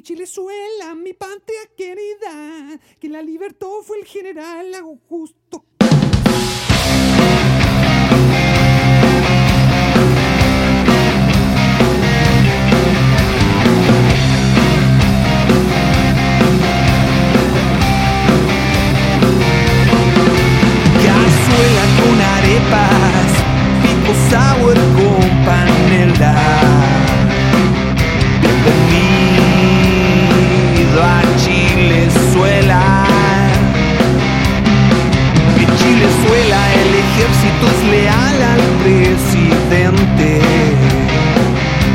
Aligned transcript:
mi 0.00 0.04
Chilezuela, 0.04 0.94
mi 0.94 1.12
patria 1.12 1.60
querida, 1.76 2.80
que 2.98 3.10
la 3.10 3.20
libertó 3.20 3.82
fue 3.82 3.98
el 3.98 4.06
general 4.06 4.74
Augusto 4.76 5.66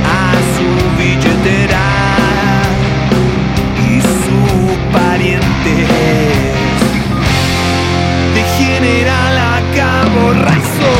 a 0.06 0.34
su 0.56 0.68
billetera 0.98 1.88
y 3.78 4.02
su 4.02 4.42
pariente 4.94 5.76
de 8.34 8.44
general 8.58 9.38
a 9.38 9.62
cabo 9.76 10.34
raso. 10.34 10.95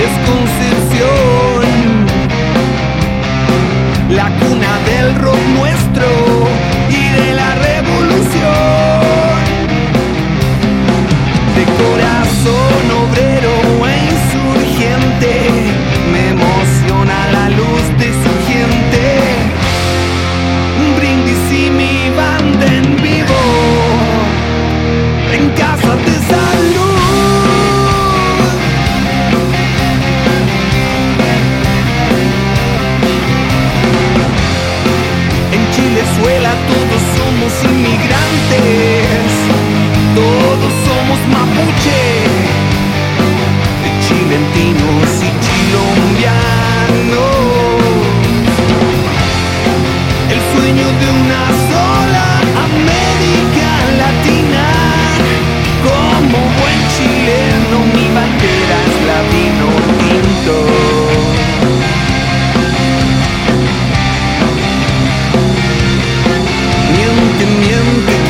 circuncisión, 0.00 1.66
la 4.08 4.30
cuna 4.38 4.78
del 4.86 5.14
rock. 5.16 5.59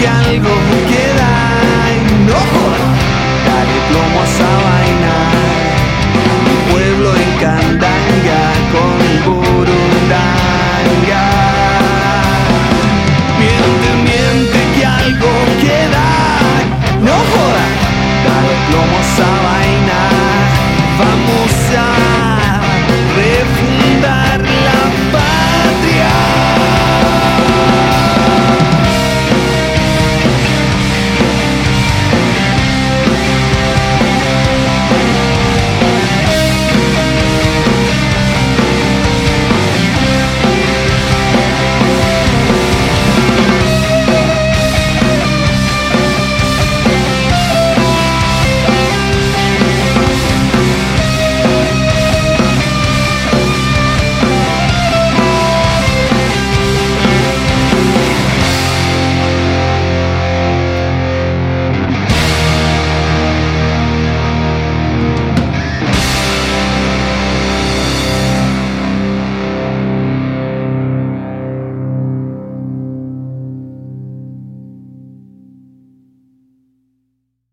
que 0.01 0.09
algo 0.09 0.55
queda 0.89 1.31
enojo. 2.01 2.67
Dale 3.47 3.79
plomo 3.89 4.19
a 4.21 4.23
esa 4.25 4.51
vaina. 4.67 5.15
Mi 6.45 6.55
pueblo 6.71 7.09
en 7.23 7.31
Candanga 7.43 8.43
con 8.73 8.99
Burundanga. 9.27 11.27
Miente, 13.41 13.89
miente 14.07 14.61
que 14.75 14.85
algo 14.87 15.33
queda. 15.65 16.09
No 17.07 17.17
joda, 17.31 17.67
dale 18.27 18.55
plomo 18.69 18.97
a 18.97 18.99
esa 19.09 19.31
vaina. 19.47 19.99
Vamos 21.01 21.53
a 21.77 21.79